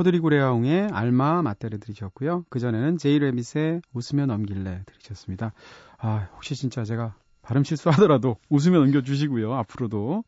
호드리구 0.00 0.30
레아웅의 0.30 0.88
알마 0.92 1.42
맞대를 1.42 1.78
들으셨고요. 1.78 2.46
그전에는 2.48 2.96
제이 2.96 3.18
레밋의 3.18 3.82
웃으며 3.92 4.24
넘길래 4.24 4.82
들으셨습니다. 4.86 5.52
아, 5.98 6.28
혹시 6.36 6.54
진짜 6.54 6.84
제가 6.84 7.14
발음 7.42 7.64
실수하더라도 7.64 8.38
웃으며 8.48 8.78
넘겨주시고요. 8.78 9.52
앞으로도. 9.52 10.24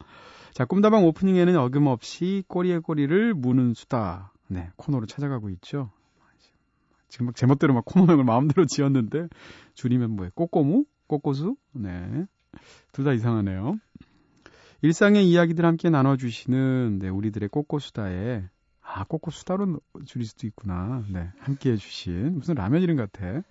자, 0.53 0.67
꿈다방 0.67 1.07
오프닝에는 1.07 1.57
어김없이 1.57 2.45
꼬리에 2.49 2.81
꼬리를 2.81 3.33
무는 3.33 3.73
수다. 3.73 4.35
네, 4.49 4.69
코너로 4.77 5.07
찾아가고 5.07 5.49
있죠. 5.49 5.91
지금 7.09 7.27
막 7.27 7.35
제멋대로 7.35 7.73
막 7.73 7.87
코너명을 7.87 8.25
마음대로 8.25 8.67
지었는데, 8.67 9.29
줄이면 9.73 10.11
뭐예요? 10.11 10.33
꼬꼬무? 10.35 10.85
꼬꼬수? 11.07 11.57
네. 11.73 12.27
둘 12.93 13.07
다 13.07 13.15
이상하네요. 13.15 13.77
일상의 14.83 15.27
이야기들 15.31 15.65
함께 15.65 15.89
나눠주시는, 15.89 16.99
네, 16.99 17.09
우리들의 17.09 17.49
꼬꼬수다에 17.49 18.45
아, 18.95 19.05
꼬꼬 19.05 19.31
수다로 19.31 19.81
줄일 20.05 20.27
수도 20.27 20.47
있구나. 20.47 21.03
네. 21.11 21.31
함께 21.39 21.73
해주신, 21.73 22.39
무슨 22.39 22.55
라면 22.55 22.83
이름 22.83 22.97
같아. 22.97 23.43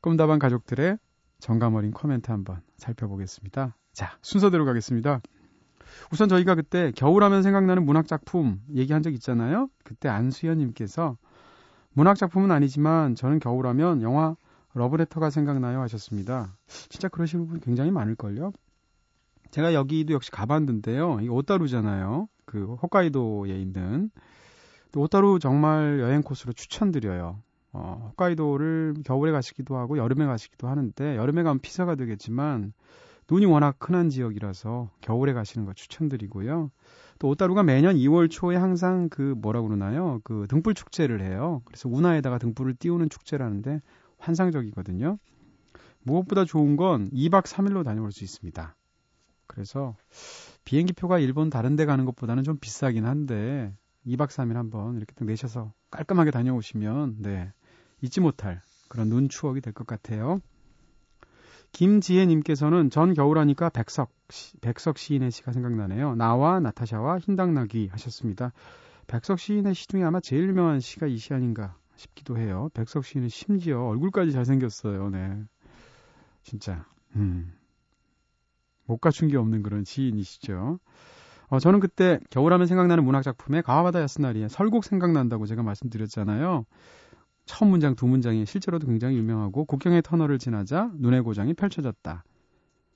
꿈다방 0.00 0.38
가족들의 0.38 0.98
정감 1.38 1.74
어린 1.74 1.92
코멘트 1.92 2.30
한번 2.30 2.60
살펴보겠습니다. 2.76 3.76
자, 3.92 4.18
순서대로 4.22 4.64
가겠습니다. 4.64 5.20
우선 6.12 6.28
저희가 6.28 6.54
그때 6.54 6.92
겨울하면 6.94 7.42
생각나는 7.42 7.84
문학작품 7.84 8.60
얘기한 8.74 9.02
적 9.02 9.12
있잖아요. 9.14 9.68
그때 9.84 10.08
안수현님께서 10.08 11.16
문학작품은 11.92 12.50
아니지만 12.50 13.14
저는 13.14 13.38
겨울하면 13.38 14.02
영화 14.02 14.36
러브레터가 14.74 15.30
생각나요 15.30 15.80
하셨습니다. 15.80 16.56
진짜 16.66 17.08
그러시는 17.08 17.48
분 17.48 17.60
굉장히 17.60 17.90
많을걸요. 17.90 18.52
제가 19.50 19.74
여기도 19.74 20.14
역시 20.14 20.30
가봤는데요. 20.30 21.20
이 21.22 21.28
오따루잖아요. 21.28 22.28
그 22.50 22.74
홋카이도에 22.82 23.50
있는 23.60 24.10
또 24.90 25.02
오타루 25.02 25.38
정말 25.38 26.00
여행 26.00 26.20
코스로 26.20 26.52
추천드려요. 26.52 27.40
어, 27.72 28.10
홋카이도를 28.10 28.94
겨울에 29.04 29.30
가시기도 29.30 29.76
하고 29.76 29.96
여름에 29.96 30.26
가시기도 30.26 30.66
하는데 30.66 31.16
여름에 31.16 31.44
가면 31.44 31.60
피서가 31.60 31.94
되겠지만 31.94 32.72
눈이 33.30 33.46
워낙 33.46 33.76
흔한 33.78 34.10
지역이라서 34.10 34.90
겨울에 35.00 35.32
가시는 35.32 35.64
거 35.64 35.74
추천드리고요. 35.74 36.72
또 37.20 37.28
오타루가 37.28 37.62
매년 37.62 37.94
2월 37.94 38.28
초에 38.28 38.56
항상 38.56 39.08
그 39.08 39.36
뭐라 39.38 39.62
그러나요? 39.62 40.20
그 40.24 40.46
등불 40.48 40.74
축제를 40.74 41.22
해요. 41.22 41.62
그래서 41.66 41.88
운하에다가 41.88 42.38
등불을 42.38 42.74
띄우는 42.74 43.10
축제라는데 43.10 43.80
환상적이거든요. 44.18 45.18
무엇보다 46.02 46.44
좋은 46.44 46.76
건 46.76 47.10
2박 47.10 47.44
3일로 47.44 47.84
다녀올 47.84 48.10
수 48.10 48.24
있습니다. 48.24 48.74
그래서 49.46 49.94
비행기 50.70 50.92
표가 50.92 51.18
일본 51.18 51.50
다른 51.50 51.74
데 51.74 51.84
가는 51.84 52.04
것보다는 52.04 52.44
좀 52.44 52.56
비싸긴 52.56 53.04
한데 53.04 53.74
2박 54.06 54.28
3일 54.28 54.54
한번 54.54 54.94
이렇게 54.96 55.12
딱 55.16 55.24
내셔서 55.24 55.72
깔끔하게 55.90 56.30
다녀오시면 56.30 57.16
네 57.18 57.52
잊지 58.02 58.20
못할 58.20 58.62
그런 58.88 59.08
눈 59.08 59.28
추억이 59.28 59.60
될 59.60 59.72
것 59.72 59.84
같아요. 59.84 60.40
김지혜님께서는 61.72 62.90
전 62.90 63.14
겨울하니까 63.14 63.70
백석 63.70 64.12
백석 64.60 64.98
시인의 64.98 65.32
시가 65.32 65.50
생각나네요. 65.50 66.14
나와 66.14 66.60
나타샤와 66.60 67.18
흰당나귀 67.18 67.88
하셨습니다. 67.88 68.52
백석 69.08 69.40
시인의 69.40 69.74
시 69.74 69.88
중에 69.88 70.04
아마 70.04 70.20
제일 70.20 70.48
유명한 70.48 70.78
시가 70.78 71.08
이 71.08 71.16
시 71.16 71.34
아닌가 71.34 71.74
싶기도 71.96 72.38
해요. 72.38 72.68
백석 72.74 73.04
시인은 73.04 73.28
심지어 73.28 73.82
얼굴까지 73.86 74.30
잘생겼어요. 74.30 75.10
네, 75.10 75.36
진짜 76.44 76.86
음. 77.16 77.54
못 78.90 78.98
갖춘 78.98 79.28
게 79.28 79.36
없는 79.36 79.62
그런 79.62 79.84
시인이시죠. 79.84 80.80
어, 81.48 81.58
저는 81.58 81.80
그때 81.80 82.18
겨울하면 82.30 82.66
생각나는 82.66 83.04
문학작품에 83.04 83.62
가와바다 83.62 84.02
야스나리의 84.02 84.48
설곡 84.48 84.84
생각난다고 84.84 85.46
제가 85.46 85.62
말씀드렸잖아요. 85.62 86.64
첫 87.46 87.64
문장, 87.66 87.94
두 87.94 88.06
문장이 88.06 88.46
실제로도 88.46 88.86
굉장히 88.86 89.16
유명하고 89.16 89.64
국경의 89.64 90.02
터널을 90.02 90.38
지나자 90.38 90.90
눈의 90.94 91.22
고장이 91.22 91.54
펼쳐졌다. 91.54 92.24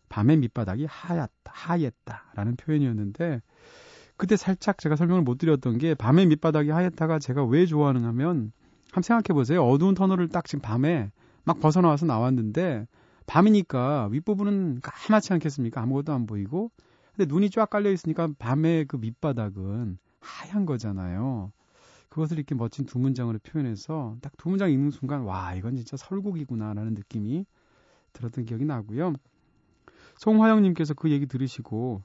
밤의 0.09 0.37
밑바닥이 0.39 0.87
하얗다, 0.89 1.53
하였다. 1.53 2.25
라는 2.35 2.55
표현이었는데, 2.57 3.41
그때 4.17 4.37
살짝 4.37 4.79
제가 4.79 4.95
설명을 4.95 5.23
못 5.23 5.39
드렸던 5.39 5.79
게, 5.79 5.95
밤의 5.95 6.27
밑바닥이 6.27 6.71
하얗다가 6.71 7.19
제가 7.19 7.45
왜 7.45 7.67
좋아하는가 7.67 8.09
하면, 8.09 8.53
한번 8.93 9.03
생각해 9.03 9.35
보세요. 9.35 9.67
어두운 9.67 9.95
터널을 9.95 10.29
딱 10.29 10.45
지금 10.45 10.63
밤에 10.63 11.11
막 11.43 11.59
벗어나와서 11.59 12.07
나왔는데, 12.07 12.87
밤이니까 13.27 14.09
윗부분은 14.11 14.81
까맣지 14.83 15.33
않겠습니까? 15.33 15.81
아무것도 15.83 16.13
안 16.13 16.27
보이고. 16.27 16.71
근데 17.17 17.33
눈이 17.33 17.51
쫙 17.51 17.71
깔려 17.71 17.91
있으니까 17.91 18.29
밤에 18.39 18.85
그 18.85 18.97
밑바닥은 18.97 19.99
하얀 20.21 20.67
거잖아요. 20.67 21.53
그것을 22.09 22.39
이렇게 22.39 22.55
멋진 22.55 22.87
두 22.87 22.99
문장으로 22.99 23.39
표현해서 23.43 24.17
딱 24.21 24.33
두 24.37 24.49
문장 24.49 24.71
읽는 24.71 24.91
순간 24.91 25.23
와 25.23 25.55
이건 25.55 25.77
진짜 25.77 25.97
설국이구나라는 25.97 26.95
느낌이 26.95 27.47
들었던 28.13 28.45
기억이 28.45 28.65
나고요. 28.65 29.15
송화영님께서 30.19 30.95
그 30.95 31.11
얘기 31.11 31.27
들으시고 31.27 32.03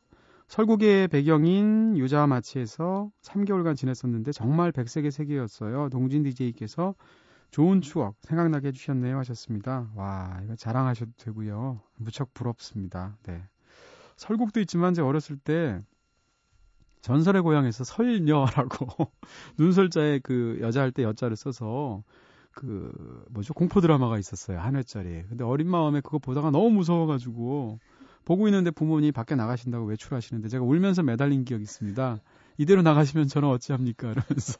설국의 0.47 1.09
배경인 1.09 1.95
유자와 1.95 2.25
마치에서 2.25 3.11
3개월간 3.21 3.75
지냈었는데 3.75 4.31
정말 4.31 4.71
백색의 4.71 5.11
세계였어요. 5.11 5.89
동진 5.89 6.23
DJ께서 6.23 6.95
좋은 7.51 7.81
추억 7.81 8.15
생각나게 8.21 8.67
해주셨네요 8.69 9.17
하셨습니다. 9.19 9.89
와 9.95 10.39
이거 10.43 10.55
자랑하셔도 10.55 11.11
되고요. 11.17 11.81
무척 11.97 12.33
부럽습니다. 12.33 13.17
네. 13.23 13.43
설국도 14.17 14.59
있지만 14.61 14.93
제가 14.93 15.07
어렸을 15.07 15.37
때 15.37 15.81
전설의 17.01 17.41
고향에서 17.41 17.83
설녀라고 17.85 18.87
눈설자에 19.57 20.19
그 20.19 20.59
여자 20.61 20.81
할 20.81 20.91
때 20.91 21.03
여자를 21.03 21.35
써서 21.37 22.03
그 22.51 23.25
뭐죠 23.29 23.53
공포 23.53 23.79
드라마가 23.81 24.19
있었어요 24.19 24.59
한 24.59 24.75
회짜리. 24.75 25.23
근데 25.29 25.43
어린 25.43 25.69
마음에 25.69 26.01
그거 26.01 26.19
보다가 26.19 26.51
너무 26.51 26.69
무서워가지고 26.71 27.79
보고 28.25 28.47
있는데 28.47 28.69
부모님이 28.71 29.11
밖에 29.11 29.35
나가신다고 29.35 29.85
외출하시는데 29.85 30.49
제가 30.49 30.63
울면서 30.65 31.03
매달린 31.03 31.45
기억이 31.45 31.63
있습니다. 31.63 32.19
이대로 32.57 32.81
나가시면 32.81 33.27
저는 33.27 33.47
어찌합니까? 33.49 34.09
이러면서 34.11 34.59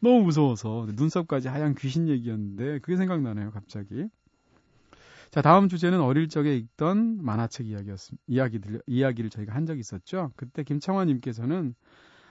너무 0.00 0.22
무서워서 0.22 0.86
눈썹까지 0.94 1.48
하얀 1.48 1.74
귀신 1.74 2.08
얘기였는데 2.08 2.78
그게 2.80 2.96
생각나네요, 2.96 3.50
갑자기. 3.50 4.08
자, 5.30 5.42
다음 5.42 5.68
주제는 5.68 6.00
어릴 6.00 6.28
적에 6.28 6.56
읽던 6.56 7.22
만화책 7.22 7.66
이야기였습니다. 7.66 8.22
이야기들, 8.26 8.82
이야기를 8.86 9.30
저희가 9.30 9.54
한 9.54 9.66
적이 9.66 9.80
있었죠. 9.80 10.32
그때 10.36 10.62
김창환님께서는 10.62 11.74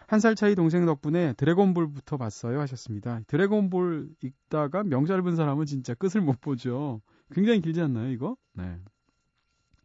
한 0.07 0.21
살 0.21 0.35
차이 0.35 0.55
동생 0.55 0.85
덕분에 0.85 1.33
드래곤볼부터 1.33 2.15
봤어요 2.15 2.61
하셨습니다. 2.61 3.19
드래곤볼 3.27 4.09
읽다가 4.23 4.83
명절분 4.83 5.35
사람은 5.35 5.65
진짜 5.65 5.93
끝을 5.93 6.21
못 6.21 6.39
보죠. 6.39 7.01
굉장히 7.33 7.59
길지 7.59 7.81
않나요, 7.81 8.09
이거? 8.09 8.37
네. 8.53 8.77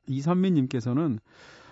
이선미님께서는 0.07 1.19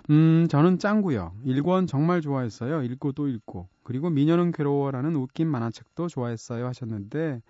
음, 0.08 0.46
저는 0.48 0.78
짱구요. 0.78 1.34
1권 1.44 1.86
정말 1.86 2.20
좋아했어요. 2.20 2.82
읽고 2.82 3.12
또 3.12 3.28
읽고. 3.28 3.68
그리고 3.82 4.08
미녀는 4.08 4.52
괴로워라는 4.52 5.16
웃긴 5.16 5.48
만화책도 5.48 6.08
좋아했어요 6.08 6.66
하셨는데 6.66 7.42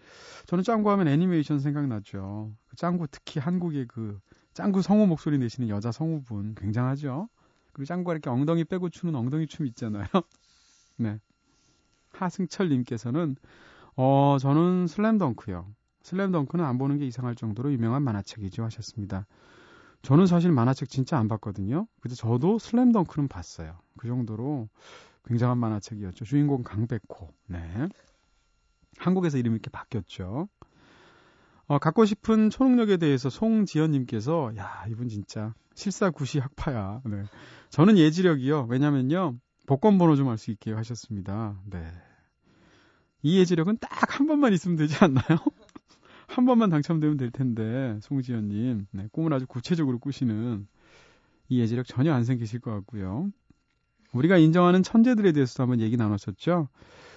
저는 0.47 0.65
짱구 0.65 0.91
하면 0.91 1.09
애니메이션 1.09 1.61
생각나죠. 1.61 2.53
그 2.67 2.77
짱구 2.77 3.07
특히 3.11 3.41
한국의 3.41 3.87
그 3.87 4.19
짱구 4.53 4.83
성우 4.83 5.07
목소리 5.07 5.39
내시는 5.39 5.69
여자 5.69 5.93
성우분 5.93 6.55
굉장하죠. 6.57 7.29
그리고 7.73 7.87
짱구가 7.87 8.13
이렇게 8.15 8.31
엉덩이 8.31 8.65
빼고 8.65 8.91
추는 8.91 9.15
엉덩이 9.15 9.47
춤 9.47 9.67
있잖아요. 9.67 10.07
네. 10.97 11.21
하승철 12.13 12.69
님께서는 12.69 13.37
어, 13.97 14.39
저는 14.41 14.87
슬램덩크요. 14.87 15.67
슬램덩크는 16.03 16.65
안 16.65 16.79
보는 16.79 16.99
게 16.99 17.07
이상할 17.07 17.35
정도로 17.37 17.73
유명한 17.73 18.03
만화책이죠 18.03 18.65
하셨습니다. 18.65 19.27
저는 20.03 20.27
사실 20.27 20.51
만화책 20.53 20.89
진짜 20.89 21.19
안 21.19 21.29
봤거든요. 21.29 21.87
근데 22.01 22.15
저도 22.15 22.59
슬램덩크는 22.59 23.29
봤어요. 23.29 23.79
그 23.99 24.09
정도로 24.09 24.69
굉장한 25.27 25.59
만화책이었죠. 25.59 26.25
주인공 26.25 26.63
강백호. 26.63 27.33
네. 27.49 27.89
한국에서 28.99 29.39
이름이 29.39 29.55
이렇게 29.57 29.71
바뀌었죠. 29.71 30.49
어, 31.67 31.79
갖고 31.79 32.05
싶은 32.05 32.51
초능력에 32.51 32.97
대해서 32.97 33.31
송지연님께서, 33.31 34.53
야, 34.57 34.85
이분 34.89 35.09
진짜 35.09 35.55
실사구시 35.75 36.39
학파야. 36.41 37.01
네. 37.05 37.23
저는 37.71 37.97
예지력이요. 37.99 38.67
왜냐면요. 38.69 39.37
복권 39.67 39.99
번호 39.99 40.17
좀 40.17 40.29
알 40.29 40.37
수 40.39 40.51
있게 40.51 40.73
하셨습니다. 40.73 41.61
네. 41.67 41.87
이 43.23 43.39
예지력은 43.39 43.79
딱 43.79 44.19
한 44.19 44.27
번만 44.27 44.53
있으면 44.53 44.77
되지 44.77 44.97
않나요? 45.05 45.39
한 46.31 46.45
번만 46.45 46.71
당첨되면 46.71 47.17
될 47.17 47.33
텐데, 47.33 47.99
송지연님. 48.03 48.87
네, 48.93 49.09
꿈을 49.11 49.35
아주 49.35 49.47
구체적으로 49.49 49.99
꾸시는 49.99 50.69
이 51.49 51.61
예지력 51.61 51.87
전혀 51.87 52.13
안 52.15 52.23
생기실 52.23 52.61
것 52.61 52.71
같고요. 52.71 53.31
우리가 54.13 54.37
인정하는 54.39 54.85
천재들에 54.85 55.33
대해서도 55.33 55.65
한번 55.65 55.81
얘기 55.81 55.97
나눴었죠. 55.97 56.69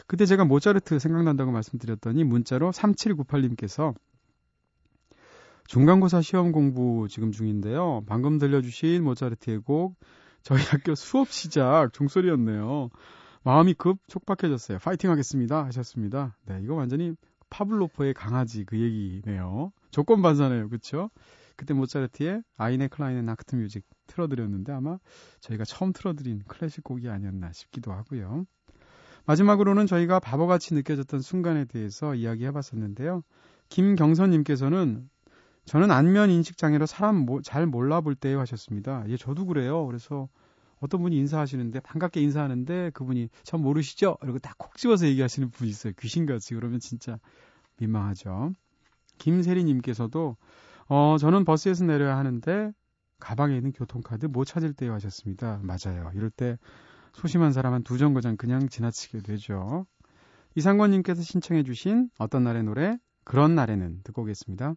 그때 0.08 0.26
제가 0.26 0.45
모차르트 0.45 0.97
생각난다고 0.97 1.52
말씀드렸더니 1.52 2.23
문자로 2.23 2.71
3798님께서 2.71 3.93
중간고사 5.67 6.21
시험 6.21 6.52
공부 6.52 7.08
지금 7.08 7.32
중인데요. 7.32 8.04
방금 8.08 8.39
들려주신 8.39 9.04
모차르트의 9.04 9.60
곡 9.60 9.95
저희 10.41 10.62
학교 10.63 10.95
수업 10.95 11.30
시작 11.30 11.93
종소리였네요. 11.93 12.89
마음이 13.43 13.76
급 13.76 13.99
촉박해졌어요. 14.08 14.80
파이팅 14.80 15.12
하겠습니다. 15.12 15.65
하셨습니다. 15.65 16.36
네, 16.47 16.60
이거 16.63 16.73
완전히 16.73 17.13
파블로프의 17.54 18.15
강아지 18.16 18.66
그 18.66 18.80
얘기네요. 18.80 19.72
조건 19.92 20.24
반사네요. 20.24 20.70
그쵸? 20.70 21.12
그때 21.56 21.76
모차르트의 21.76 22.42
Eine 22.58 22.88
kleine 22.88 23.22
Nachtmusik 23.22 23.86
틀어드렸는데 24.08 24.72
아마 24.72 24.98
저희가 25.39 25.63
처음 25.63 25.94
틀어드린 25.94 26.42
클래식 26.48 26.84
곡이 26.84 27.08
아니었나 27.10 27.54
싶기도 27.54 27.94
하고요. 27.94 28.46
마지막으로는 29.26 29.86
저희가 29.86 30.20
바보같이 30.20 30.74
느껴졌던 30.74 31.22
순간에 31.22 31.66
대해서 31.66 32.16
이야기해 32.16 32.52
봤었는데요. 32.52 33.22
김경선님께서는 33.70 35.08
저는 35.66 35.92
안면 35.92 36.32
인식 36.32 36.58
장애로 36.58 36.88
사람 36.88 37.26
잘 37.44 37.68
몰라 37.68 38.02
볼 38.02 38.16
때요 38.16 38.39
하셨습니다. 38.39 39.06
예, 39.10 39.16
저도 39.16 39.46
그래요. 39.46 39.86
그래서 39.86 40.28
어떤 40.84 41.02
분이 41.02 41.15
인사하시는데 41.17 41.80
반갑게 41.82 42.22
인사하는데 42.22 42.91
그분이 42.93 43.30
전 43.43 43.62
모르시죠? 43.62 44.17
이러고 44.24 44.39
딱 44.39 44.58
콕 44.58 44.78
집어서 44.78 45.08
얘기하시는 45.08 45.50
분이 45.52 45.69
있어요. 45.69 45.93
귀신같이 46.00 46.54
그러면 46.56 46.80
진짜 46.80 47.19
민망하죠. 47.78 48.52
김세리님께서도 49.17 50.38
어 50.88 51.17
저는 51.19 51.46
버스에서 51.46 51.86
내려야 51.86 52.17
하는데 52.17 52.72
가방에 53.19 53.56
있는 53.56 53.72
교통카드 53.72 54.26
못 54.28 54.46
찾을 54.46 54.74
때요 54.74 54.93
하셨습니다. 54.93 55.60
맞아요. 55.63 56.12
이럴 56.15 56.30
때 56.30 56.58
소심한 57.13 57.52
사람 57.54 57.74
한 57.74 57.84
두 57.84 57.98
정거장 57.98 58.38
그냥 58.38 58.67
지나치게 58.69 59.19
되죠. 59.19 59.86
이상권님께서 60.56 61.22
신청해주신 61.22 62.10
어떤 62.19 62.43
날의 62.43 62.63
노래 62.63 62.98
그런 63.24 63.56
날에는 63.56 64.02
듣고 64.04 64.24
오겠습니다. 64.24 64.74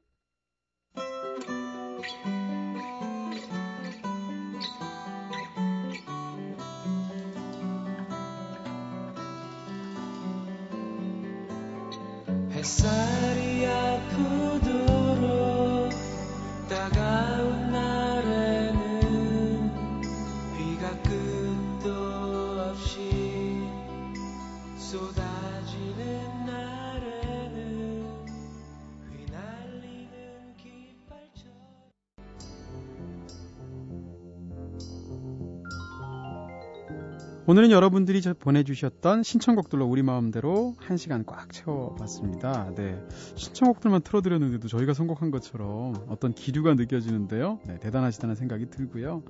오늘은 37.49 37.71
여러분들이 37.71 38.21
보내주셨던 38.41 39.23
신청곡들로 39.23 39.87
우리 39.87 40.03
마음대로 40.03 40.75
한 40.79 40.97
시간 40.97 41.25
꽉 41.25 41.53
채워봤습니다. 41.53 42.73
네. 42.75 43.01
신청곡들만 43.37 44.03
틀어드렸는데도 44.03 44.67
저희가 44.67 44.95
선곡한 44.95 45.31
것처럼 45.31 45.95
어떤 46.09 46.35
기류가 46.35 46.75
느껴지는데요. 46.75 47.61
네, 47.69 47.79
대단하시다는 47.79 48.35
생각이 48.35 48.71
들고요. 48.71 49.23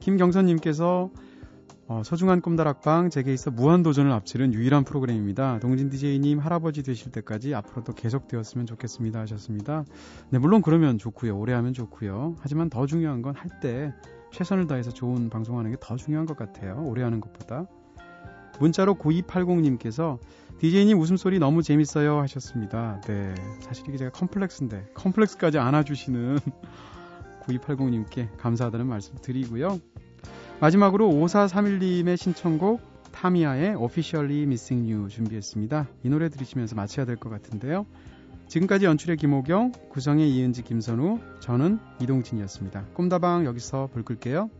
김경선님께서 0.00 1.10
어, 1.88 2.02
소중한 2.04 2.42
꿈다락방 2.42 3.08
제게 3.10 3.32
있어 3.32 3.50
무한도전을 3.52 4.10
앞치른 4.12 4.52
유일한 4.52 4.84
프로그램입니다. 4.84 5.58
동진 5.60 5.88
DJ님 5.88 6.40
할아버지 6.40 6.82
되실 6.82 7.10
때까지 7.12 7.54
앞으로도 7.54 7.94
계속되었으면 7.94 8.66
좋겠습니다 8.66 9.20
하셨습니다. 9.20 9.84
네, 10.28 10.38
물론 10.38 10.60
그러면 10.60 10.98
좋고요. 10.98 11.38
오래 11.38 11.54
하면 11.54 11.72
좋고요. 11.72 12.36
하지만 12.40 12.68
더 12.68 12.84
중요한 12.86 13.22
건 13.22 13.34
할 13.34 13.60
때 13.62 13.94
최선을 14.36 14.66
다해서 14.66 14.90
좋은 14.90 15.30
방송하는 15.30 15.70
게 15.70 15.78
더 15.80 15.96
중요한 15.96 16.26
것 16.26 16.36
같아요. 16.36 16.82
오래 16.86 17.02
하는 17.02 17.20
것보다. 17.20 17.66
문자로 18.60 18.96
9280님께서 18.96 20.18
DJ님 20.58 20.98
웃음소리 20.98 21.38
너무 21.38 21.62
재밌어요 21.62 22.18
하셨습니다. 22.20 23.00
네. 23.06 23.34
사실 23.60 23.86
이게 23.88 23.96
제가 23.96 24.10
컴플렉스인데 24.10 24.90
컴플렉스까지 24.94 25.58
안아주시는 25.58 26.38
9280님께 27.48 28.28
감사하다는 28.38 28.86
말씀 28.86 29.14
드리고요. 29.22 29.78
마지막으로 30.60 31.08
5431님의 31.08 32.16
신청곡 32.18 32.80
타미야의 33.12 33.76
Officially 33.76 34.42
Missing 34.42 34.92
You 34.92 35.08
준비했습니다. 35.08 35.88
이 36.02 36.08
노래 36.10 36.28
들으시면서 36.28 36.74
마쳐야 36.76 37.06
될 37.06 37.16
것 37.16 37.30
같은데요. 37.30 37.86
지금까지 38.48 38.84
연출의 38.84 39.16
김호경, 39.16 39.72
구성의 39.90 40.30
이은지, 40.30 40.62
김선우, 40.62 41.18
저는 41.40 41.78
이동진이었습니다. 42.00 42.86
꿈다방 42.94 43.44
여기서 43.44 43.88
불 43.92 44.04
끌게요. 44.04 44.50